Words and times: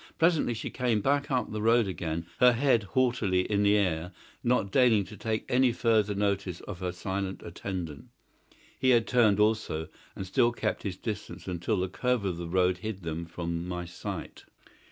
Presently 0.17 0.55
she 0.55 0.71
came 0.71 0.99
back 0.99 1.29
up 1.29 1.51
the 1.51 1.61
road 1.61 1.87
again, 1.87 2.25
her 2.39 2.53
head 2.53 2.81
haughtily 2.81 3.41
in 3.41 3.61
the 3.61 3.75
air, 3.77 4.11
not 4.43 4.71
deigning 4.71 5.03
to 5.05 5.15
take 5.15 5.45
any 5.47 5.71
further 5.71 6.15
notice 6.15 6.59
of 6.61 6.79
her 6.79 6.91
silent 6.91 7.43
attendant. 7.43 8.05
He 8.79 8.89
had 8.89 9.05
turned 9.05 9.39
also, 9.39 9.89
and 10.15 10.25
still 10.25 10.51
kept 10.53 10.81
his 10.81 10.97
distance 10.97 11.47
until 11.47 11.77
the 11.79 11.87
curve 11.87 12.25
of 12.25 12.37
the 12.37 12.49
road 12.49 12.79
hid 12.79 13.03
them 13.03 13.27
from 13.27 13.67
my 13.67 13.85
sight. 13.85 14.45